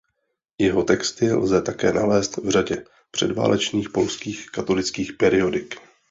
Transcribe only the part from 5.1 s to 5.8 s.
periodik.